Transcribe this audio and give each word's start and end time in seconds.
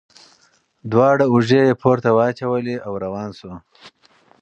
دواړه 0.91 1.25
اوږې 1.31 1.61
یې 1.67 1.77
پورته 1.81 2.09
واچولې 2.17 2.75
او 2.85 2.93
روان 3.03 3.29
شو. 3.39 3.53